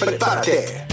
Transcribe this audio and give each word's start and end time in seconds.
Prepárate, 0.00 0.86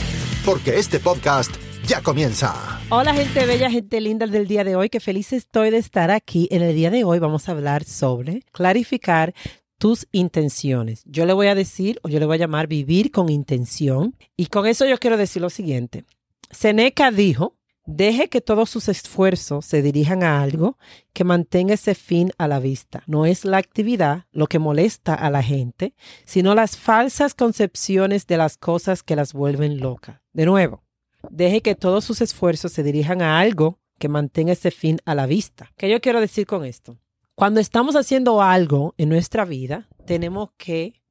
porque 0.46 0.78
este 0.78 1.00
podcast 1.00 1.56
ya 1.86 2.02
comienza. 2.02 2.54
Hola 2.90 3.14
gente 3.14 3.46
bella, 3.46 3.72
gente 3.72 4.02
linda 4.02 4.28
del 4.28 4.48
día 4.48 4.66
de 4.66 4.76
hoy, 4.76 4.90
que 4.90 5.00
feliz 5.00 5.32
estoy 5.32 5.70
de 5.70 5.78
estar 5.78 6.12
aquí. 6.12 6.50
En 6.52 6.62
el 6.62 6.76
día 6.76 6.92
de 6.92 7.06
hoy 7.06 7.18
vamos 7.20 7.48
a 7.48 7.54
hablar 7.54 7.86
sobre 7.86 8.42
clarificar 8.52 9.34
tus 9.78 10.08
intenciones. 10.12 11.04
Yo 11.06 11.26
le 11.26 11.32
voy 11.32 11.48
a 11.48 11.56
decir, 11.56 12.02
o 12.04 12.10
yo 12.10 12.20
le 12.20 12.26
voy 12.26 12.36
a 12.36 12.40
llamar 12.40 12.68
vivir 12.68 13.12
con 13.12 13.30
intención. 13.30 14.14
Y 14.36 14.48
con 14.48 14.68
eso 14.68 14.86
yo 14.86 14.98
quiero 14.98 15.16
decir 15.16 15.42
lo 15.42 15.50
siguiente. 15.50 16.04
Seneca 16.52 17.10
dijo, 17.10 17.56
deje 17.88 18.28
que 18.28 18.42
todos 18.42 18.70
sus 18.70 18.90
esfuerzos 18.90 19.66
se 19.66 19.82
dirijan 19.82 20.22
a 20.22 20.42
algo 20.42 20.78
que 21.14 21.24
mantenga 21.24 21.74
ese 21.74 21.96
fin 21.96 22.32
a 22.38 22.48
la 22.48 22.60
vista. 22.60 23.02
No 23.08 23.26
es 23.26 23.46
la 23.46 23.58
actividad 23.58 24.26
lo 24.32 24.48
que 24.48 24.60
molesta 24.60 25.16
a 25.16 25.32
la 25.32 25.42
gente, 25.42 25.96
sino 26.26 26.54
las 26.54 26.78
falsas 26.78 27.34
concepciones 27.34 28.28
de 28.28 28.38
las 28.38 28.58
cosas 28.58 29.02
que 29.02 29.16
las 29.16 29.34
vuelven 29.34 29.80
locas. 29.80 30.20
De 30.34 30.46
nuevo, 30.46 30.84
deje 31.32 31.62
que 31.62 31.76
todos 31.76 32.04
sus 32.04 32.22
esfuerzos 32.22 32.74
se 32.74 32.84
dirijan 32.84 33.22
a 33.22 33.40
algo 33.40 33.80
que 33.98 34.10
mantenga 34.10 34.52
ese 34.52 34.70
fin 34.70 35.00
a 35.06 35.16
la 35.16 35.26
vista. 35.26 35.72
¿Qué 35.78 35.90
yo 35.90 36.02
quiero 36.02 36.22
decir 36.22 36.46
con 36.46 36.66
esto? 36.66 37.00
Cuando 37.36 37.60
estamos 37.60 37.96
haciendo 37.96 38.42
algo 38.42 38.94
en 38.98 39.10
nuestra 39.10 39.46
vida, 39.46 39.88
tenemos 40.06 40.50
que 40.58 41.02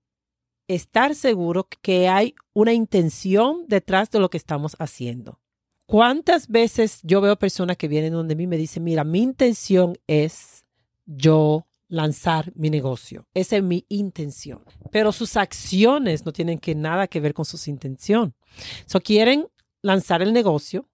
estar 0.68 1.14
seguros 1.14 1.66
que 1.80 2.08
hay 2.08 2.34
una 2.52 2.72
intención 2.72 3.64
detrás 3.66 4.10
de 4.10 4.18
lo 4.18 4.28
que 4.28 4.36
estamos 4.36 4.76
haciendo. 4.78 5.40
¿Cuántas 5.86 6.48
veces 6.48 7.00
yo 7.02 7.20
veo 7.20 7.36
personas 7.36 7.76
que 7.76 7.88
vienen 7.88 8.12
donde 8.12 8.34
mí 8.34 8.46
me 8.46 8.56
dicen, 8.56 8.84
mira, 8.84 9.04
mi 9.04 9.22
intención 9.22 9.96
es 10.06 10.64
yo 11.06 11.66
lanzar 11.88 12.52
mi 12.56 12.70
negocio. 12.70 13.26
Esa 13.34 13.56
es 13.56 13.62
mi 13.62 13.86
intención. 13.88 14.64
Pero 14.90 15.12
sus 15.12 15.36
acciones 15.36 16.24
no 16.24 16.32
tienen 16.32 16.58
que 16.58 16.74
nada 16.74 17.06
que 17.06 17.20
ver 17.20 17.34
con 17.34 17.44
sus 17.44 17.68
intenciones. 17.68 18.34
So, 18.86 19.00
quieren 19.00 19.46
lanzar 19.82 20.22
el 20.22 20.32
negocio, 20.32 20.88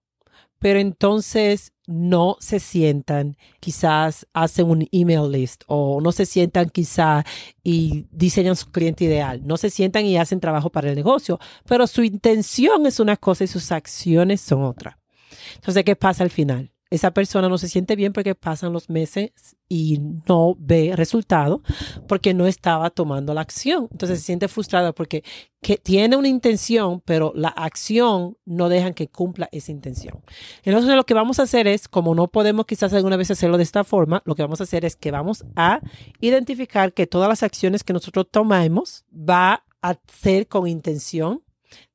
pero 0.62 0.78
entonces 0.78 1.72
no 1.88 2.36
se 2.38 2.60
sientan, 2.60 3.36
quizás 3.58 4.28
hacen 4.32 4.70
un 4.70 4.88
email 4.92 5.30
list 5.30 5.64
o 5.66 6.00
no 6.00 6.12
se 6.12 6.24
sientan 6.24 6.70
quizás 6.70 7.24
y 7.64 8.06
diseñan 8.12 8.54
su 8.54 8.70
cliente 8.70 9.04
ideal, 9.04 9.42
no 9.44 9.56
se 9.56 9.70
sientan 9.70 10.06
y 10.06 10.16
hacen 10.16 10.38
trabajo 10.38 10.70
para 10.70 10.88
el 10.88 10.94
negocio, 10.94 11.40
pero 11.66 11.88
su 11.88 12.04
intención 12.04 12.86
es 12.86 13.00
una 13.00 13.16
cosa 13.16 13.42
y 13.42 13.48
sus 13.48 13.72
acciones 13.72 14.40
son 14.40 14.62
otra. 14.62 15.00
Entonces, 15.56 15.84
¿qué 15.84 15.96
pasa 15.96 16.22
al 16.22 16.30
final? 16.30 16.70
Esa 16.92 17.10
persona 17.12 17.48
no 17.48 17.56
se 17.56 17.68
siente 17.68 17.96
bien 17.96 18.12
porque 18.12 18.34
pasan 18.34 18.72
los 18.72 18.90
meses 18.90 19.32
y 19.66 19.98
no 20.28 20.54
ve 20.58 20.92
resultado 20.94 21.62
porque 22.06 22.34
no 22.34 22.46
estaba 22.46 22.90
tomando 22.90 23.32
la 23.32 23.40
acción. 23.40 23.88
Entonces 23.90 24.18
se 24.18 24.26
siente 24.26 24.46
frustrada 24.46 24.92
porque 24.92 25.24
que 25.62 25.78
tiene 25.78 26.16
una 26.16 26.28
intención, 26.28 27.00
pero 27.06 27.32
la 27.34 27.48
acción 27.48 28.36
no 28.44 28.68
dejan 28.68 28.92
que 28.92 29.08
cumpla 29.08 29.48
esa 29.52 29.72
intención. 29.72 30.22
Entonces 30.64 30.94
lo 30.94 31.04
que 31.04 31.14
vamos 31.14 31.38
a 31.38 31.44
hacer 31.44 31.66
es, 31.66 31.88
como 31.88 32.14
no 32.14 32.28
podemos 32.28 32.66
quizás 32.66 32.92
alguna 32.92 33.16
vez 33.16 33.30
hacerlo 33.30 33.56
de 33.56 33.62
esta 33.62 33.84
forma, 33.84 34.22
lo 34.26 34.34
que 34.34 34.42
vamos 34.42 34.60
a 34.60 34.64
hacer 34.64 34.84
es 34.84 34.94
que 34.94 35.10
vamos 35.10 35.46
a 35.56 35.80
identificar 36.20 36.92
que 36.92 37.06
todas 37.06 37.28
las 37.30 37.42
acciones 37.42 37.84
que 37.84 37.94
nosotros 37.94 38.26
tomamos 38.30 39.06
va 39.12 39.64
a 39.80 39.96
ser 40.06 40.46
con 40.46 40.68
intención, 40.68 41.42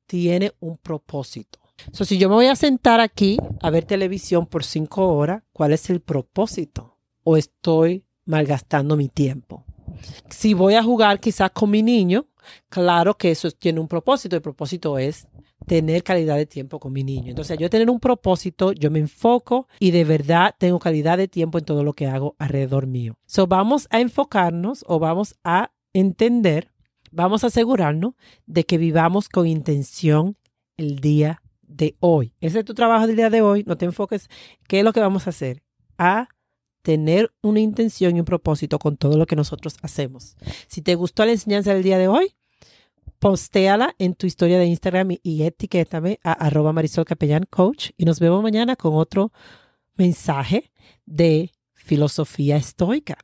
tiene 0.06 0.52
un 0.58 0.76
propósito. 0.76 1.60
So, 1.92 2.04
si 2.04 2.18
yo 2.18 2.28
me 2.28 2.34
voy 2.34 2.46
a 2.46 2.56
sentar 2.56 3.00
aquí 3.00 3.38
a 3.60 3.70
ver 3.70 3.84
televisión 3.84 4.46
por 4.46 4.64
cinco 4.64 5.08
horas, 5.14 5.42
¿cuál 5.52 5.72
es 5.72 5.90
el 5.90 6.00
propósito? 6.00 6.98
¿O 7.24 7.36
estoy 7.36 8.04
malgastando 8.24 8.96
mi 8.96 9.08
tiempo? 9.08 9.64
Si 10.28 10.54
voy 10.54 10.74
a 10.74 10.82
jugar 10.82 11.20
quizás 11.20 11.50
con 11.50 11.70
mi 11.70 11.82
niño, 11.82 12.26
claro 12.68 13.16
que 13.16 13.30
eso 13.30 13.50
tiene 13.50 13.80
un 13.80 13.88
propósito. 13.88 14.36
El 14.36 14.42
propósito 14.42 14.98
es 14.98 15.26
tener 15.66 16.02
calidad 16.02 16.36
de 16.36 16.46
tiempo 16.46 16.78
con 16.78 16.92
mi 16.92 17.04
niño. 17.04 17.30
Entonces, 17.30 17.58
yo 17.58 17.70
tener 17.70 17.90
un 17.90 18.00
propósito, 18.00 18.72
yo 18.72 18.90
me 18.90 18.98
enfoco 18.98 19.68
y 19.80 19.90
de 19.90 20.04
verdad 20.04 20.54
tengo 20.58 20.78
calidad 20.78 21.18
de 21.18 21.28
tiempo 21.28 21.58
en 21.58 21.64
todo 21.64 21.84
lo 21.84 21.94
que 21.94 22.06
hago 22.06 22.36
alrededor 22.38 22.86
mío. 22.86 23.18
So, 23.26 23.46
vamos 23.46 23.86
a 23.90 24.00
enfocarnos 24.00 24.84
o 24.88 24.98
vamos 24.98 25.36
a 25.44 25.72
entender, 25.92 26.72
vamos 27.10 27.44
a 27.44 27.48
asegurarnos 27.48 28.14
de 28.46 28.64
que 28.64 28.78
vivamos 28.78 29.28
con 29.28 29.46
intención 29.46 30.36
el 30.76 31.00
día 31.00 31.42
de 31.68 31.96
hoy. 32.00 32.34
Ese 32.40 32.60
es 32.60 32.64
tu 32.64 32.74
trabajo 32.74 33.06
del 33.06 33.16
día 33.16 33.30
de 33.30 33.42
hoy. 33.42 33.64
No 33.66 33.76
te 33.76 33.84
enfoques. 33.84 34.28
¿Qué 34.66 34.80
es 34.80 34.84
lo 34.84 34.92
que 34.92 35.00
vamos 35.00 35.26
a 35.26 35.30
hacer? 35.30 35.62
A 35.96 36.28
tener 36.82 37.30
una 37.42 37.60
intención 37.60 38.16
y 38.16 38.20
un 38.20 38.24
propósito 38.24 38.78
con 38.78 38.96
todo 38.96 39.16
lo 39.16 39.26
que 39.26 39.36
nosotros 39.36 39.76
hacemos. 39.82 40.36
Si 40.66 40.82
te 40.82 40.94
gustó 40.94 41.24
la 41.24 41.32
enseñanza 41.32 41.74
del 41.74 41.82
día 41.82 41.98
de 41.98 42.08
hoy, 42.08 42.34
postéala 43.18 43.94
en 43.98 44.14
tu 44.14 44.26
historia 44.26 44.58
de 44.58 44.66
Instagram 44.66 45.16
y, 45.22 45.42
etiquétame 45.42 46.20
a 46.22 46.32
arroba 46.32 46.72
Marisol 46.72 47.04
Capellán 47.04 47.44
Coach 47.50 47.90
y 47.96 48.04
nos 48.04 48.20
vemos 48.20 48.42
mañana 48.42 48.76
con 48.76 48.94
otro 48.94 49.32
mensaje 49.96 50.70
de 51.04 51.52
filosofía 51.74 52.56
estoica. 52.56 53.18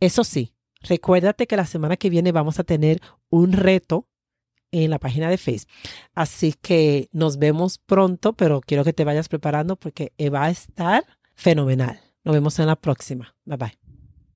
Eso 0.00 0.24
sí, 0.24 0.52
recuérdate 0.82 1.46
que 1.46 1.56
la 1.56 1.66
semana 1.66 1.96
que 1.96 2.10
viene 2.10 2.32
vamos 2.32 2.58
a 2.58 2.64
tener 2.64 3.00
un 3.28 3.52
reto 3.52 4.08
en 4.72 4.90
la 4.90 4.98
página 4.98 5.28
de 5.28 5.38
Facebook. 5.38 5.72
Así 6.14 6.54
que 6.60 7.08
nos 7.12 7.38
vemos 7.38 7.78
pronto, 7.78 8.32
pero 8.34 8.60
quiero 8.60 8.84
que 8.84 8.92
te 8.92 9.04
vayas 9.04 9.28
preparando 9.28 9.76
porque 9.76 10.12
va 10.32 10.44
a 10.44 10.50
estar 10.50 11.04
fenomenal. 11.34 12.00
Nos 12.24 12.34
vemos 12.34 12.58
en 12.58 12.66
la 12.66 12.76
próxima. 12.76 13.34
Bye 13.44 13.56
bye. 13.56 13.79